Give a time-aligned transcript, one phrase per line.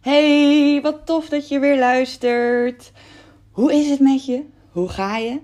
[0.00, 2.92] Hey, wat tof dat je weer luistert.
[3.50, 4.44] Hoe is het met je?
[4.70, 5.40] Hoe ga je?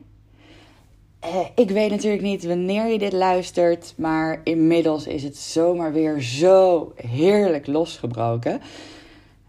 [1.21, 6.23] Eh, ik weet natuurlijk niet wanneer je dit luistert, maar inmiddels is het zomaar weer
[6.23, 8.61] zo heerlijk losgebroken.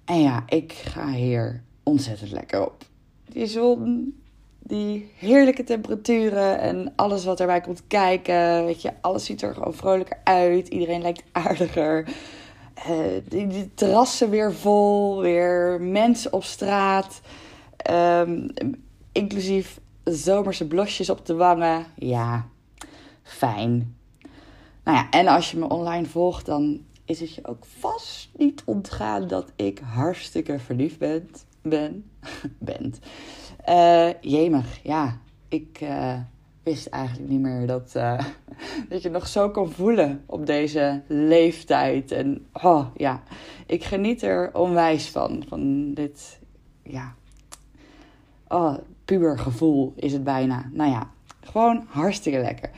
[0.06, 2.86] En ja, ik ga hier ontzettend lekker op.
[3.30, 4.14] Die zon,
[4.60, 8.66] die heerlijke temperaturen en alles wat erbij komt kijken.
[8.66, 10.68] Weet je, alles ziet er gewoon vrolijker uit.
[10.68, 12.08] Iedereen lijkt aardiger.
[12.90, 17.22] Uh, die, terrassen weer vol, weer mensen op straat.
[17.92, 18.48] Um,
[19.12, 21.86] inclusief zomerse blosjes op de wangen.
[21.96, 22.48] Ja,
[23.24, 23.98] fijn.
[24.84, 28.62] Nou ja, en als je me online volgt, dan is het je ook vast niet
[28.66, 31.30] ontgaan dat ik hartstikke verliefd ben.
[31.62, 32.12] Ben.
[32.60, 33.00] bent.
[33.70, 35.18] Uh, jemig, ja.
[35.48, 36.20] Ik uh,
[36.66, 38.20] wist eigenlijk niet meer dat, uh,
[38.90, 42.12] dat je nog zo kan voelen op deze leeftijd.
[42.12, 43.24] En oh ja,
[43.66, 45.44] ik geniet er onwijs van.
[45.48, 46.40] Van dit,
[46.84, 47.14] ja.
[48.48, 48.74] Oh,
[49.06, 50.70] puber gevoel is het bijna.
[50.72, 51.10] Nou ja,
[51.44, 52.70] gewoon hartstikke lekker.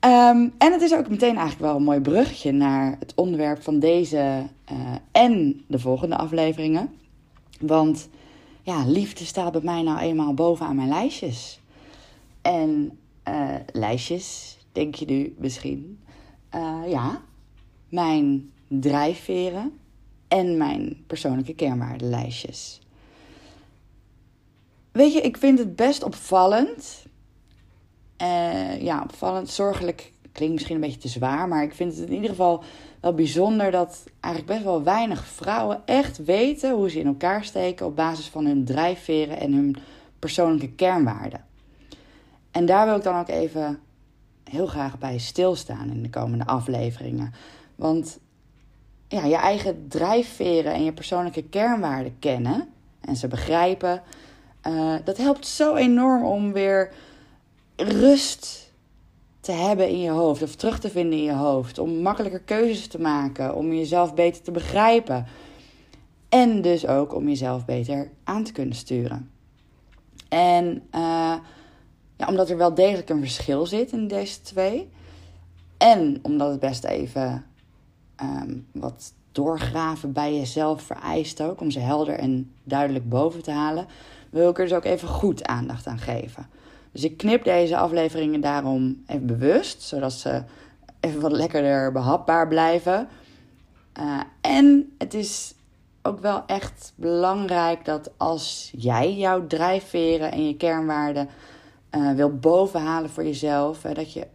[0.00, 3.78] Um, en het is ook meteen eigenlijk wel een mooi bruggetje naar het onderwerp van
[3.78, 4.42] deze
[5.12, 6.90] en de volgende afleveringen.
[7.60, 8.08] Want
[8.62, 11.60] ja, liefde staat bij mij nou eenmaal bovenaan mijn lijstjes.
[12.46, 16.00] En uh, lijstjes, denk je nu misschien.
[16.54, 17.22] Uh, ja,
[17.88, 19.78] mijn drijfveren
[20.28, 22.80] en mijn persoonlijke kernwaardenlijstjes.
[24.92, 27.06] Weet je, ik vind het best opvallend.
[28.22, 32.14] Uh, ja, opvallend, zorgelijk klinkt misschien een beetje te zwaar, maar ik vind het in
[32.14, 32.62] ieder geval
[33.00, 37.86] wel bijzonder dat eigenlijk best wel weinig vrouwen echt weten hoe ze in elkaar steken
[37.86, 39.76] op basis van hun drijfveren en hun
[40.18, 41.44] persoonlijke kernwaarden.
[42.56, 43.78] En daar wil ik dan ook even
[44.44, 47.32] heel graag bij stilstaan in de komende afleveringen.
[47.74, 48.18] Want
[49.08, 52.68] ja, je eigen drijfveren en je persoonlijke kernwaarden kennen
[53.00, 54.02] en ze begrijpen,
[54.66, 56.92] uh, dat helpt zo enorm om weer
[57.76, 58.72] rust
[59.40, 61.78] te hebben in je hoofd of terug te vinden in je hoofd.
[61.78, 65.26] Om makkelijker keuzes te maken, om jezelf beter te begrijpen.
[66.28, 69.30] En dus ook om jezelf beter aan te kunnen sturen.
[70.28, 71.34] En uh,
[72.16, 74.88] ja, omdat er wel degelijk een verschil zit in deze twee.
[75.76, 77.44] En omdat het best even
[78.22, 81.60] um, wat doorgraven bij jezelf vereist ook.
[81.60, 83.86] Om ze helder en duidelijk boven te halen.
[84.30, 86.46] Wil ik er dus ook even goed aandacht aan geven.
[86.92, 90.42] Dus ik knip deze afleveringen daarom even bewust, zodat ze
[91.00, 93.08] even wat lekkerder behapbaar blijven.
[94.00, 95.54] Uh, en het is
[96.02, 101.28] ook wel echt belangrijk dat als jij jouw drijfveren en je kernwaarden
[101.96, 104.26] uh, wil bovenhalen voor jezelf, dat je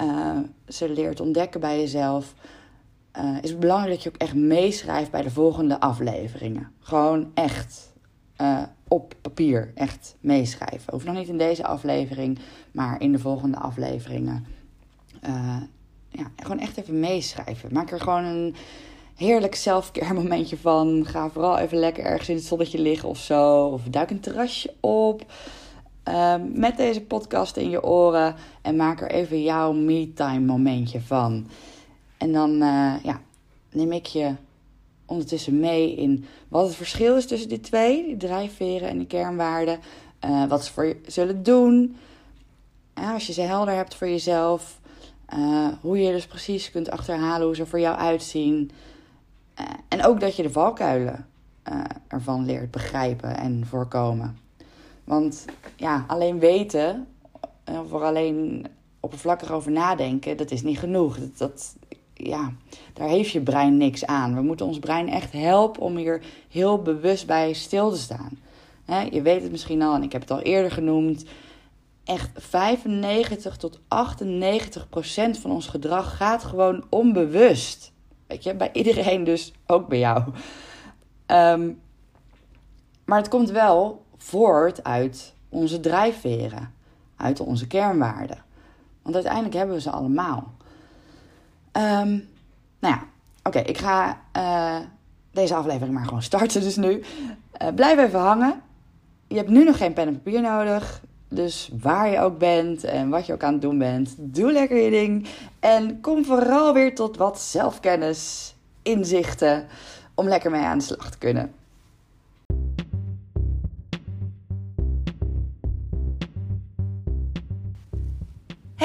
[0.00, 2.34] uh, ze leert ontdekken bij jezelf,
[3.42, 6.72] is het belangrijk dat je ook echt meeschrijft bij de volgende afleveringen.
[6.80, 7.92] Gewoon echt
[8.88, 10.92] op papier echt meeschrijven.
[10.92, 12.38] Hoeft nog niet in deze aflevering,
[12.72, 14.46] maar in de volgende afleveringen.
[16.08, 17.72] Ja, gewoon echt even meeschrijven.
[17.72, 18.54] Maak er gewoon een
[19.14, 21.04] heerlijk selfcare momentje van.
[21.06, 23.66] Ga vooral even lekker ergens in het zonnetje liggen of zo.
[23.66, 25.32] Of duik een terrasje op.
[26.08, 28.34] Uh, met deze podcast in je oren.
[28.62, 31.46] En maak er even jouw me-time momentje van.
[32.18, 33.20] En dan uh, ja,
[33.70, 34.34] neem ik je
[35.06, 39.78] ondertussen mee in wat het verschil is tussen die twee, die drijfveren en die kernwaarden.
[40.24, 41.96] Uh, wat ze voor je zullen doen.
[42.98, 44.82] Uh, als je ze helder hebt voor jezelf.
[45.80, 48.70] Hoe je dus precies kunt achterhalen hoe ze voor jou uitzien.
[49.54, 51.26] Eh, en ook dat je de valkuilen
[52.08, 54.43] ervan leert begrijpen en voorkomen.
[55.04, 55.44] Want
[55.76, 57.06] ja, alleen weten
[57.64, 58.66] of er alleen
[59.00, 61.18] oppervlakkig over nadenken, dat is niet genoeg.
[61.18, 61.76] Dat, dat,
[62.14, 62.52] ja,
[62.92, 64.34] daar heeft je brein niks aan.
[64.34, 68.38] We moeten ons brein echt helpen om hier heel bewust bij stil te staan.
[69.10, 71.24] je weet het misschien al, en ik heb het al eerder genoemd.
[72.04, 77.92] Echt 95 tot 98 procent van ons gedrag gaat gewoon onbewust.
[78.26, 80.22] Weet je, bij iedereen dus, ook bij jou.
[81.26, 81.80] Um,
[83.04, 86.74] maar het komt wel voort uit onze drijfveren,
[87.16, 88.44] uit onze kernwaarden.
[89.02, 90.52] Want uiteindelijk hebben we ze allemaal.
[91.72, 92.28] Um,
[92.78, 93.02] nou ja,
[93.42, 94.76] oké, ik ga uh,
[95.30, 97.02] deze aflevering maar gewoon starten dus nu.
[97.62, 98.62] Uh, blijf even hangen.
[99.26, 101.02] Je hebt nu nog geen pen en papier nodig.
[101.28, 104.76] Dus waar je ook bent en wat je ook aan het doen bent, doe lekker
[104.76, 105.28] je ding.
[105.60, 109.66] En kom vooral weer tot wat zelfkennis, inzichten,
[110.14, 111.52] om lekker mee aan de slag te kunnen.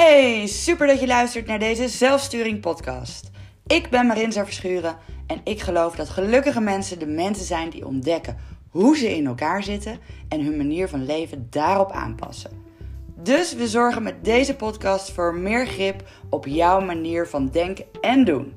[0.00, 3.30] Hey, super dat je luistert naar deze zelfsturing podcast.
[3.66, 8.36] Ik ben Marinza Verschuren En ik geloof dat gelukkige mensen de mensen zijn die ontdekken
[8.70, 9.98] hoe ze in elkaar zitten
[10.28, 12.50] en hun manier van leven daarop aanpassen.
[13.22, 18.24] Dus we zorgen met deze podcast voor meer grip op jouw manier van denken en
[18.24, 18.52] doen.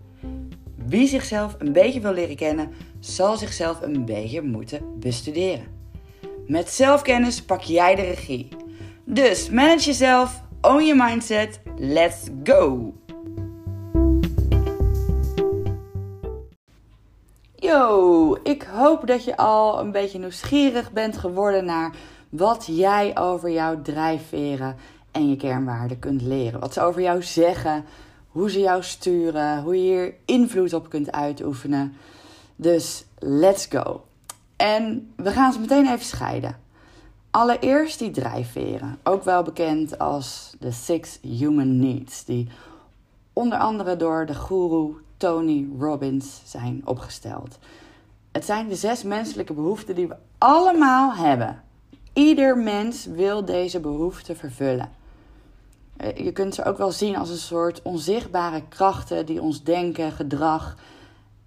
[0.86, 5.68] Wie zichzelf een beetje wil leren kennen, zal zichzelf een beetje moeten bestuderen.
[6.48, 8.48] Met zelfkennis pak jij de regie.
[9.06, 12.94] Dus manage jezelf, own your mindset, let's go!
[17.56, 21.96] Yo, ik hoop dat je al een beetje nieuwsgierig bent geworden naar
[22.30, 24.76] wat jij over jouw drijfveren
[25.12, 26.60] en je kernwaarden kunt leren.
[26.60, 27.86] Wat ze over jou zeggen,
[28.28, 31.94] hoe ze jou sturen, hoe je hier invloed op kunt uitoefenen.
[32.56, 34.04] Dus let's go.
[34.56, 36.63] En we gaan ze meteen even scheiden.
[37.34, 42.50] Allereerst die drijfveren, ook wel bekend als de Six Human Needs, die
[43.34, 47.58] onder andere door de guru Tony Robbins zijn opgesteld.
[48.32, 51.64] Het zijn de zes menselijke behoeften die we allemaal hebben.
[52.14, 54.92] Ieder mens wil deze behoeften vervullen.
[55.98, 60.12] Eh, je kunt ze ook wel zien als een soort onzichtbare krachten die ons denken,
[60.12, 60.76] gedrag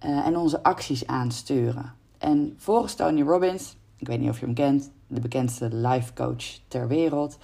[0.05, 1.93] uh, en onze acties aansturen.
[2.17, 6.59] En volgens Tony Robbins, ik weet niet of je hem kent, de bekendste life coach
[6.67, 7.37] ter wereld.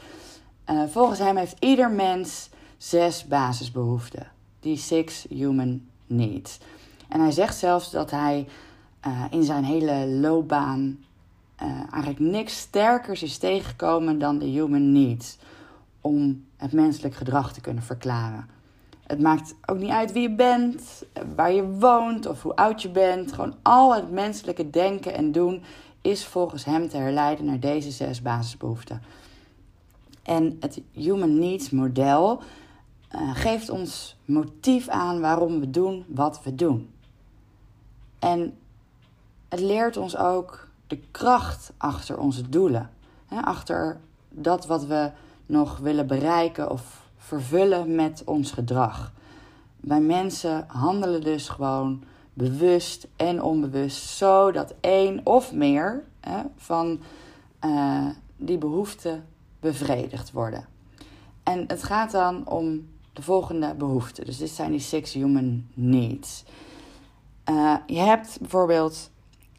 [0.69, 4.27] Uh, volgens hem heeft ieder mens zes basisbehoeften.
[4.59, 6.59] Die six human needs.
[7.09, 8.47] En hij zegt zelfs dat hij
[9.07, 10.97] uh, in zijn hele loopbaan
[11.61, 15.37] uh, eigenlijk niks sterkers is tegengekomen dan de human needs.
[16.01, 18.47] Om het menselijk gedrag te kunnen verklaren.
[19.07, 21.03] Het maakt ook niet uit wie je bent,
[21.35, 23.33] waar je woont of hoe oud je bent.
[23.33, 25.63] Gewoon al het menselijke denken en doen
[26.03, 29.01] is volgens hem te herleiden naar deze zes basisbehoeften.
[30.23, 32.41] En het Human Needs model
[33.15, 36.89] uh, geeft ons motief aan waarom we doen wat we doen.
[38.19, 38.57] En
[39.49, 42.89] het leert ons ook de kracht achter onze doelen.
[43.27, 45.11] Hè, achter dat wat we
[45.45, 49.11] nog willen bereiken of vervullen met ons gedrag.
[49.79, 52.03] Wij mensen handelen dus gewoon
[52.33, 56.99] bewust en onbewust zo dat één of meer hè, van
[57.65, 58.07] uh,
[58.37, 59.25] die behoeften
[59.59, 60.67] bevredigd worden.
[61.43, 64.25] En het gaat dan om de volgende behoeften.
[64.25, 66.43] Dus dit zijn die six human needs.
[67.49, 69.11] Uh, je hebt bijvoorbeeld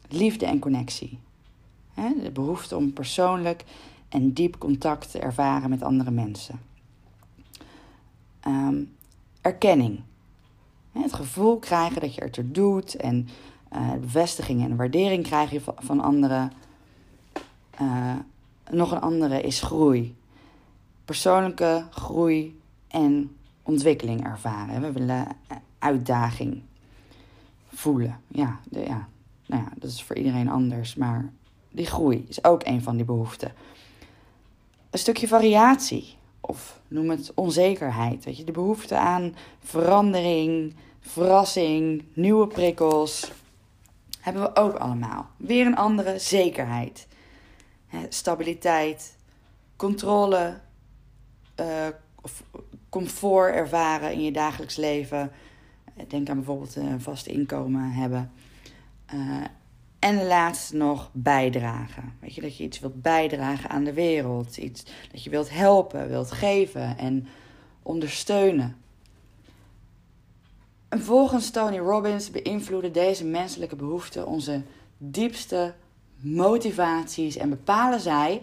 [0.09, 1.19] liefde en connectie.
[1.93, 2.13] Hè?
[2.21, 3.63] De behoefte om persoonlijk
[4.09, 6.59] en diep contact te ervaren met andere mensen.
[8.47, 8.95] Um,
[9.41, 10.01] erkenning.
[11.01, 13.27] Het gevoel krijgen dat je ertoe doet en
[13.73, 16.51] uh, bevestiging en waardering krijg je van, anderen.
[17.81, 18.15] Uh,
[18.69, 20.15] nog een andere is groei.
[21.05, 24.81] Persoonlijke groei en ontwikkeling ervaren.
[24.81, 25.27] We willen
[25.79, 26.61] uitdaging
[27.73, 28.19] voelen.
[28.27, 29.07] Ja, de, ja.
[29.45, 31.31] Nou ja, dat is voor iedereen anders, maar
[31.71, 33.53] die groei is ook een van die behoeften.
[34.89, 36.15] Een stukje variatie,
[36.47, 38.25] of noem het onzekerheid.
[38.25, 43.31] Weet je, de behoefte aan verandering, verrassing, nieuwe prikkels.
[44.19, 45.29] Hebben we ook allemaal.
[45.37, 47.07] Weer een andere zekerheid.
[48.09, 49.15] stabiliteit,
[49.75, 50.59] controle,
[52.21, 52.43] of
[52.89, 55.31] comfort ervaren in je dagelijks leven.
[56.07, 58.31] Denk aan bijvoorbeeld een vast inkomen hebben.
[59.13, 59.43] Uh,
[60.05, 62.13] en laatste nog bijdragen.
[62.19, 64.57] Weet je, dat je iets wilt bijdragen aan de wereld.
[64.57, 67.27] Iets dat je wilt helpen, wilt geven en
[67.83, 68.77] ondersteunen.
[70.89, 74.61] En volgens Tony Robbins beïnvloeden deze menselijke behoeften onze
[74.97, 75.73] diepste
[76.19, 78.41] motivaties en bepalen zij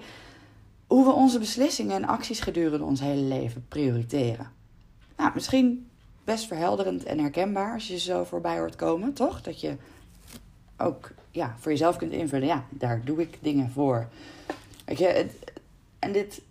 [0.87, 4.51] hoe we onze beslissingen en acties gedurende ons hele leven prioriteren.
[5.17, 5.91] Nou, misschien
[6.25, 9.43] best verhelderend en herkenbaar als je zo voorbij hoort komen, toch?
[9.43, 9.77] Dat je
[10.77, 12.47] ook ja, voor jezelf kunt invullen.
[12.47, 14.09] Ja, daar doe ik dingen voor.
[14.85, 15.31] Weet je,
[15.99, 16.43] en dit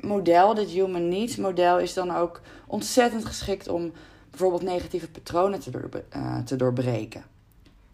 [0.00, 3.92] model, dit Human Needs model, is dan ook ontzettend geschikt om
[4.30, 7.24] bijvoorbeeld negatieve patronen te, door, uh, te doorbreken.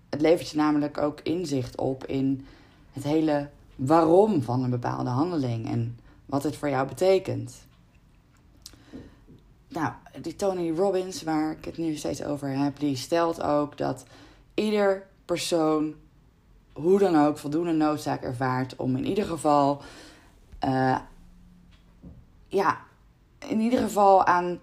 [0.08, 2.46] Het levert je namelijk ook inzicht op in
[2.92, 7.54] het hele waarom van een bepaalde handeling en wat het voor jou betekent.
[9.68, 14.04] Nou, die Tony Robbins, waar ik het nu steeds over heb, die stelt ook dat
[14.54, 15.94] ieder persoon
[16.72, 19.82] hoe dan ook voldoende noodzaak ervaart om in ieder geval,
[20.64, 20.98] uh,
[22.48, 22.78] ja,
[23.38, 24.60] in ieder geval aan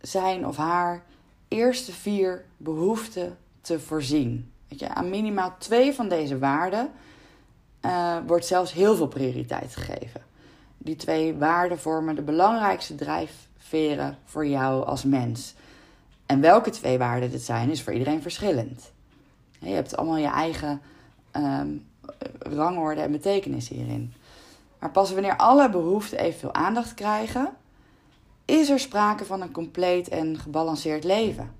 [0.00, 1.04] zijn of haar
[1.48, 4.52] eerste vier behoeften te voorzien.
[4.68, 6.90] Weet je, aan minimaal twee van deze waarden
[7.82, 10.20] uh, wordt zelfs heel veel prioriteit gegeven.
[10.78, 15.54] Die twee waarden vormen de belangrijkste drijfveren voor jou als mens.
[16.26, 18.92] En welke twee waarden dit zijn, is voor iedereen verschillend.
[19.62, 20.80] Je hebt allemaal je eigen
[21.36, 21.86] um,
[22.38, 24.14] rangorde en betekenis hierin.
[24.78, 27.52] Maar pas wanneer alle behoeften evenveel aandacht krijgen,
[28.44, 31.54] is er sprake van een compleet en gebalanceerd leven.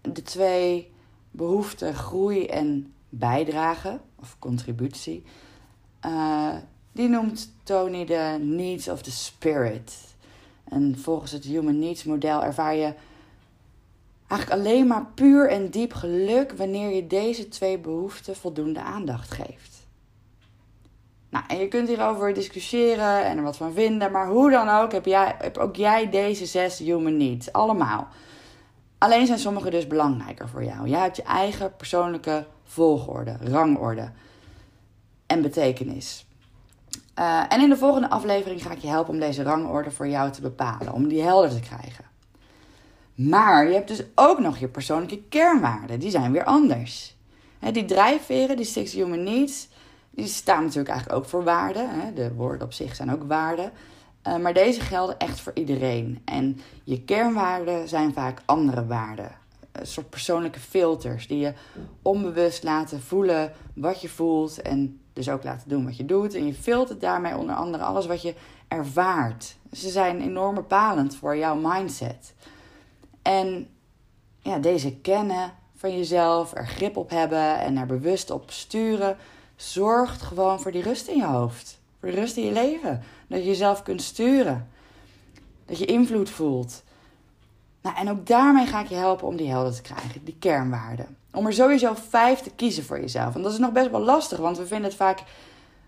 [0.00, 0.92] De twee
[1.30, 5.24] behoeften groei en bijdrage, of contributie,
[6.06, 6.54] uh,
[6.92, 10.14] die noemt Tony de needs of the spirit.
[10.64, 12.94] En volgens het Human Needs model ervaar je
[14.32, 19.86] eigenlijk alleen maar puur en diep geluk wanneer je deze twee behoeften voldoende aandacht geeft.
[21.30, 24.92] Nou, en je kunt hierover discussiëren en er wat van vinden, maar hoe dan ook
[24.92, 28.08] heb, jij, heb ook jij deze zes human needs, allemaal.
[28.98, 30.88] Alleen zijn sommige dus belangrijker voor jou.
[30.88, 34.10] Jij hebt je eigen persoonlijke volgorde, rangorde
[35.26, 36.26] en betekenis.
[37.18, 40.30] Uh, en in de volgende aflevering ga ik je helpen om deze rangorde voor jou
[40.30, 42.11] te bepalen, om die helder te krijgen.
[43.14, 47.16] Maar je hebt dus ook nog je persoonlijke kernwaarden, die zijn weer anders.
[47.72, 49.68] die drijfveren, die six human needs,
[50.10, 52.14] die staan natuurlijk eigenlijk ook voor waarden.
[52.14, 53.72] De woorden op zich zijn ook waarden.
[54.26, 56.22] Uh, maar deze gelden echt voor iedereen.
[56.24, 59.30] En je kernwaarden zijn vaak andere waarden.
[59.72, 61.52] Een soort persoonlijke filters die je
[62.02, 66.34] onbewust laten voelen wat je voelt en dus ook laten doen wat je doet.
[66.34, 68.34] En je filtert daarmee onder andere alles wat je
[68.68, 69.56] ervaart.
[69.72, 72.34] Ze zijn enorm bepalend voor jouw mindset.
[73.22, 73.68] En
[74.40, 79.16] ja, deze kennen van jezelf, er grip op hebben en er bewust op sturen,
[79.56, 81.80] zorgt gewoon voor die rust in je hoofd.
[82.00, 83.02] Voor de rust in je leven.
[83.26, 84.68] Dat je jezelf kunt sturen.
[85.66, 86.82] Dat je invloed voelt.
[87.82, 91.16] Nou, en ook daarmee ga ik je helpen om die helder te krijgen, die kernwaarden.
[91.32, 93.34] Om er sowieso vijf te kiezen voor jezelf.
[93.34, 95.22] En dat is nog best wel lastig, want we vinden het vaak,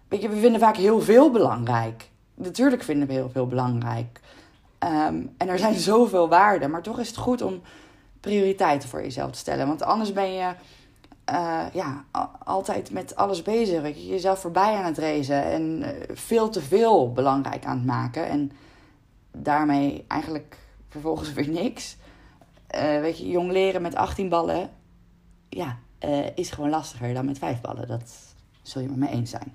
[0.08, 2.08] weet je, we vinden vaak heel veel belangrijk.
[2.34, 4.20] Natuurlijk vinden we heel veel belangrijk.
[4.84, 7.62] Ehm, en er zijn zoveel waarden, maar toch is het goed om
[8.20, 9.66] prioriteiten voor jezelf te stellen.
[9.66, 10.54] Want anders ben je
[11.32, 12.04] uh, ja,
[12.44, 13.82] altijd met alles bezig.
[13.82, 18.28] Je, jezelf voorbij aan het racen en eh, veel te veel belangrijk aan het maken.
[18.28, 18.52] En
[19.32, 21.96] daarmee eigenlijk vervolgens weer niks.
[22.74, 24.70] Uh, weet je, jong leren met 18 ballen,
[25.48, 25.78] ja,
[26.34, 27.88] is gewoon lastiger dan met 5 ballen.
[27.88, 28.14] Dat
[28.62, 29.54] zul je met me eens zijn.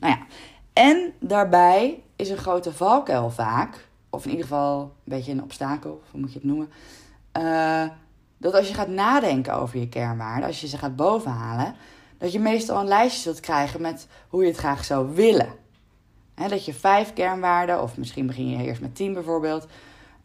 [0.00, 0.26] Nou ja,
[0.72, 6.02] en daarbij is een grote valkuil vaak, of in ieder geval een beetje een obstakel,
[6.10, 6.68] hoe moet je het noemen
[8.44, 11.74] dat als je gaat nadenken over je kernwaarden, als je ze gaat bovenhalen,
[12.18, 15.48] dat je meestal een lijstje zult krijgen met hoe je het graag zou willen.
[16.34, 19.66] dat je vijf kernwaarden, of misschien begin je eerst met tien bijvoorbeeld,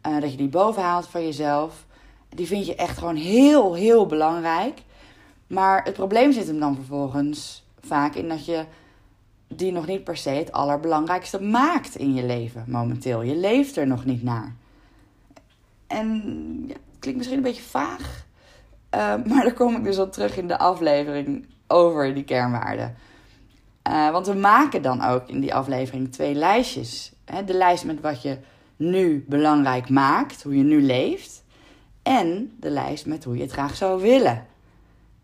[0.06, 1.86] uh, dat je die bovenhaalt van jezelf.
[2.28, 4.82] Die vind je echt gewoon heel, heel belangrijk.
[5.46, 8.64] Maar het probleem zit hem dan vervolgens vaak in dat je
[9.54, 13.22] die nog niet per se het allerbelangrijkste maakt in je leven momenteel.
[13.22, 14.54] Je leeft er nog niet naar.
[15.86, 16.22] En
[16.66, 18.26] ja, klinkt misschien een beetje vaag.
[18.94, 22.96] Uh, maar daar kom ik dus op terug in de aflevering over die kernwaarden.
[23.88, 27.12] Uh, want we maken dan ook in die aflevering twee lijstjes.
[27.24, 27.44] Hè?
[27.44, 28.38] De lijst met wat je
[28.76, 31.44] nu belangrijk maakt, hoe je nu leeft.
[32.02, 34.46] En de lijst met hoe je het graag zou willen.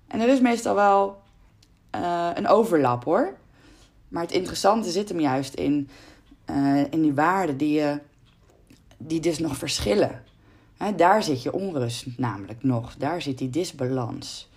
[0.06, 1.22] En er is meestal wel
[1.94, 3.34] uh, een overlap hoor.
[4.08, 5.88] Maar het interessante zit hem juist in,
[6.90, 8.00] in die waarden die, je,
[8.96, 10.24] die dus nog verschillen
[10.96, 12.94] daar zit je onrust namelijk nog.
[12.96, 14.48] Daar zit die disbalans.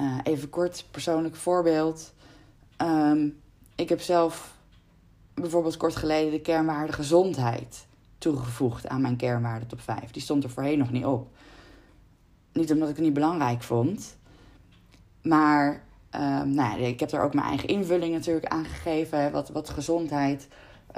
[0.00, 2.12] Uh, even kort persoonlijk voorbeeld.
[2.76, 3.28] Ehm,
[3.74, 4.56] ik heb zelf
[5.34, 7.86] bijvoorbeeld kort geleden de kernwaarde gezondheid
[8.18, 10.10] toegevoegd aan mijn kernwaarde top 5.
[10.10, 11.28] Die stond er voorheen nog niet op.
[12.52, 14.16] Niet omdat ik het niet belangrijk vond.
[15.22, 19.32] Maar um, nou, ik heb er ook mijn eigen invulling natuurlijk aan gegeven.
[19.32, 20.48] Wat, wat gezondheid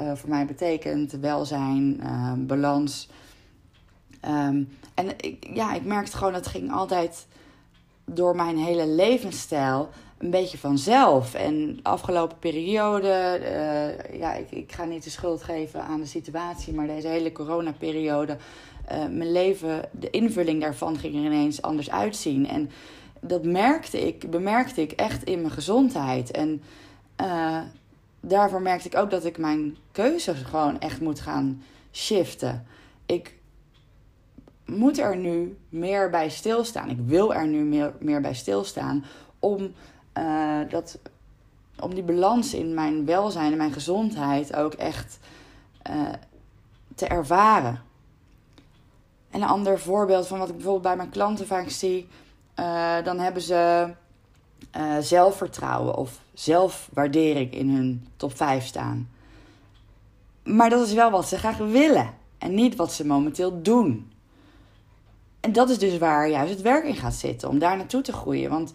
[0.00, 1.12] uh, voor mij betekent.
[1.12, 3.08] Welzijn, uh, balans.
[4.28, 7.26] Um, en ik, ja, ik merkte gewoon dat ging altijd
[8.04, 11.34] door mijn hele levensstijl een beetje vanzelf.
[11.34, 16.06] En de afgelopen periode, uh, ja, ik, ik ga niet de schuld geven aan de
[16.06, 18.36] situatie, maar deze hele coronaperiode,
[18.92, 22.48] uh, mijn leven, de invulling daarvan ging er ineens anders uitzien.
[22.48, 22.70] En
[23.26, 26.30] dat merkte ik, bemerkte ik echt in mijn gezondheid.
[26.30, 26.62] En
[27.20, 27.60] uh,
[28.20, 31.62] daarvoor merkte ik ook dat ik mijn keuzes gewoon echt moet gaan
[31.92, 32.66] shiften.
[33.06, 33.34] Ik
[34.66, 36.90] moet er nu meer bij stilstaan.
[36.90, 39.04] Ik wil er nu meer, meer bij stilstaan
[39.38, 39.72] om,
[40.18, 40.98] uh, dat,
[41.80, 45.18] om die balans in mijn welzijn en mijn gezondheid ook echt
[45.90, 46.08] uh,
[46.94, 47.82] te ervaren.
[49.30, 52.08] En een ander voorbeeld van wat ik bijvoorbeeld bij mijn klanten vaak zie,
[52.56, 53.90] uh, dan hebben ze
[55.00, 59.08] zelfvertrouwen of zelfwaardering in hun top 5 staan.
[60.42, 62.14] Maar dat is wel wat ze graag willen.
[62.38, 64.12] En niet wat ze momenteel doen.
[65.40, 68.12] En dat is dus waar juist het werk in gaat zitten, om daar naartoe te
[68.12, 68.50] groeien.
[68.50, 68.72] Want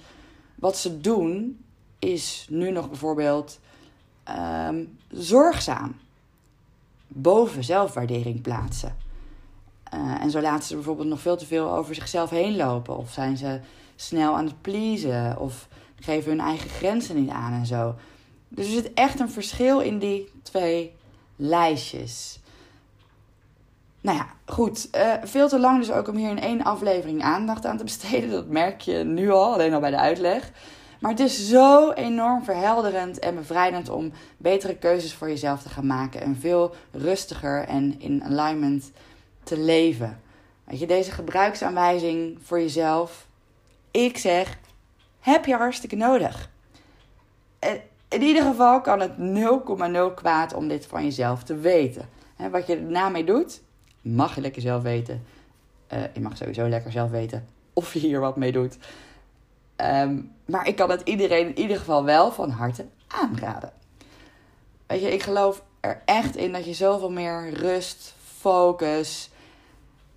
[0.56, 1.64] wat ze doen
[2.00, 3.60] is nu nog bijvoorbeeld
[4.24, 5.96] ehm, zorgzaam
[7.08, 8.96] boven zelfwaardering plaatsen.
[9.94, 12.98] Uh, en zo laten ze bijvoorbeeld nog veel te veel over zichzelf heen lopen.
[12.98, 13.60] Of zijn ze
[13.96, 15.40] snel aan het pleasen.
[15.40, 15.68] Of
[16.00, 17.96] geven hun eigen grenzen niet aan en zo.
[18.48, 20.96] Dus er zit echt een verschil in die twee
[21.36, 22.40] lijstjes.
[24.02, 24.88] Nou ja, goed.
[24.96, 28.30] Uh, veel te lang dus ook om hier in één aflevering aandacht aan te besteden.
[28.30, 30.52] Dat merk je nu al, alleen al bij de uitleg.
[31.00, 35.88] Maar het is zo enorm verhelderend en bevrijdend om betere keuzes voor jezelf te gaan
[35.88, 36.22] maken.
[36.22, 38.92] En veel rustiger en in alignment
[39.50, 40.22] te leven.
[40.64, 43.28] Weet je, deze gebruiksaanwijzing voor jezelf.
[43.92, 44.58] Ik zeg,
[45.20, 46.50] heb je hartstikke nodig.
[48.10, 49.12] In ieder geval kan het
[50.12, 52.10] 0,0 kwaad om dit van jezelf te weten.
[52.52, 53.62] wat je er mee doet,
[54.02, 55.24] mag je lekker zelf weten.
[55.94, 58.78] Uh, je mag sowieso lekker zelf weten of je hier wat mee doet.
[59.76, 63.72] Ehm, maar ik kan het iedereen in ieder geval wel van harte aanraden.
[64.88, 69.30] Weet je, ik geloof er echt in dat je zoveel meer rust, focus,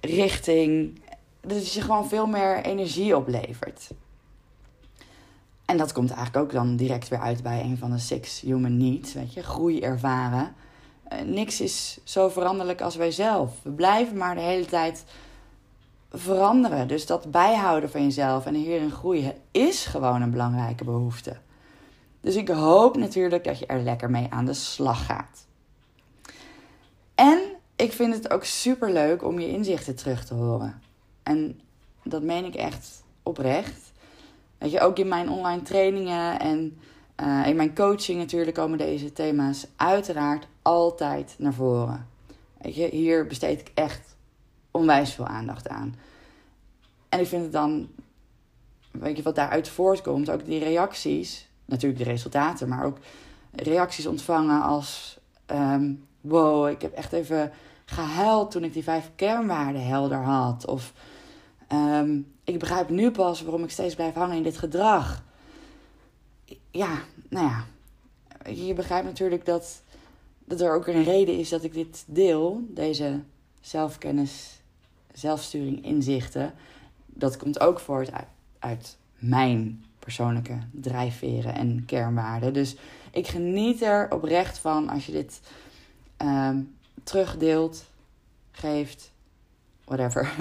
[0.02, 1.00] richting.
[1.40, 3.90] Dat je gewoon veel meer energie oplevert.
[5.64, 8.76] En dat komt eigenlijk ook dan direct weer uit bij een van de six human
[8.76, 9.12] needs.
[9.12, 10.54] Weet je, groei ervaren.
[11.12, 13.50] Uh, niks is zo veranderlijk als wij zelf.
[13.62, 15.04] We blijven maar de hele tijd
[16.10, 16.88] veranderen.
[16.88, 21.36] Dus dat bijhouden van jezelf en hierin groeien is gewoon een belangrijke behoefte.
[22.20, 25.46] Dus ik hoop natuurlijk dat je er lekker mee aan de slag gaat.
[27.14, 27.40] En
[27.82, 30.82] ik vind het ook super leuk om je inzichten terug te horen.
[31.22, 31.60] En
[32.04, 33.92] dat meen ik echt oprecht.
[34.58, 36.78] Weet je, ook in mijn online trainingen en
[37.22, 42.08] uh, in mijn coaching natuurlijk komen deze thema's uiteraard altijd naar voren.
[42.60, 44.16] Weet je, hier besteed ik echt
[44.70, 45.94] onwijs veel aandacht aan.
[47.08, 47.88] En ik vind het dan,
[48.90, 52.98] weet je, wat daaruit voortkomt, ook die reacties, natuurlijk de resultaten, maar ook
[53.52, 57.52] reacties ontvangen als: um, wow, ik heb echt even
[57.92, 60.66] gehuild toen ik die vijf kernwaarden helder had.
[60.66, 60.92] Of
[61.72, 65.24] um, ik begrijp nu pas waarom ik steeds blijf hangen in dit gedrag.
[66.70, 67.64] Ja, nou ja,
[68.50, 69.82] je begrijpt natuurlijk dat,
[70.44, 73.20] dat er ook een reden is dat ik dit deel, deze
[73.60, 74.60] zelfkennis,
[75.12, 76.54] zelfsturing, inzichten.
[77.06, 78.26] Dat komt ook voort uit,
[78.58, 82.52] uit mijn persoonlijke drijfveren en kernwaarden.
[82.52, 82.76] Dus
[83.10, 85.40] ik geniet er oprecht van als je dit
[86.18, 87.84] um, terugdeelt,
[88.50, 89.12] geeft,
[89.84, 90.32] whatever.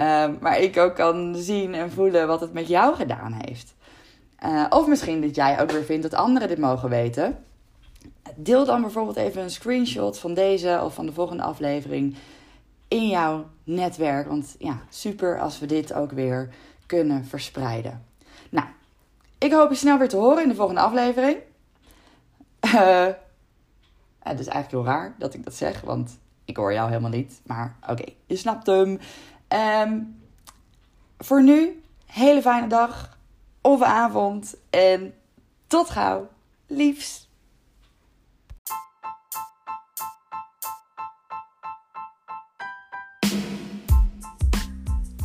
[0.00, 3.74] um, maar ik ook kan zien en voelen wat het met jou gedaan heeft.
[4.44, 7.44] Uh, of misschien dat jij ook weer vindt dat anderen dit mogen weten.
[8.34, 12.16] Deel dan bijvoorbeeld even een screenshot van deze of van de volgende aflevering
[12.88, 14.28] in jouw netwerk.
[14.28, 16.48] Want ja, super als we dit ook weer
[16.86, 18.04] kunnen verspreiden.
[18.50, 18.66] Nou,
[19.38, 21.36] ik hoop je snel weer te horen in de volgende aflevering.
[22.64, 23.06] Uh,
[24.22, 27.40] het is eigenlijk heel raar dat ik dat zeg, want ik hoor jou helemaal niet.
[27.46, 28.98] Maar oké, je snapt hem.
[29.48, 30.20] Um,
[31.18, 33.18] voor nu, hele fijne dag
[33.60, 34.56] of avond.
[34.70, 35.14] En
[35.66, 36.28] tot gauw.
[36.66, 37.30] Liefs.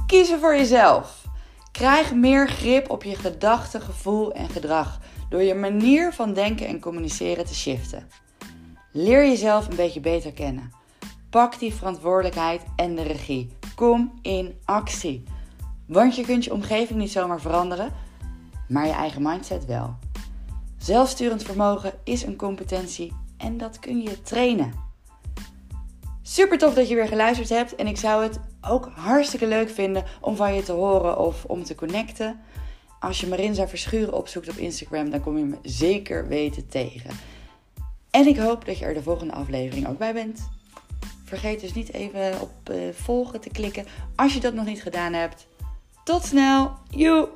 [0.07, 1.25] Kiezen voor jezelf.
[1.71, 6.79] Krijg meer grip op je gedachten, gevoel en gedrag door je manier van denken en
[6.79, 8.09] communiceren te shiften.
[8.99, 10.71] Leer jezelf een beetje beter kennen.
[11.29, 13.49] Pak die verantwoordelijkheid en de regie.
[13.75, 15.23] Kom in actie.
[15.85, 17.93] Want je kunt je omgeving niet zomaar veranderen,
[18.67, 19.95] maar je eigen mindset wel.
[20.77, 24.73] Zelfsturend vermogen is een competentie en dat kun je trainen.
[26.21, 30.03] Super tof dat je weer geluisterd hebt en ik zou het ook hartstikke leuk vinden
[30.21, 32.39] om van je te horen of om te connecten.
[32.99, 37.36] Als je Marinza Verschuren opzoekt op Instagram, dan kom je me zeker weten tegen.
[38.11, 40.49] En ik hoop dat je er de volgende aflevering ook bij bent.
[41.23, 45.13] Vergeet dus niet even op uh, volgen te klikken als je dat nog niet gedaan
[45.13, 45.47] hebt.
[46.03, 46.71] Tot snel.
[46.89, 47.29] Joe!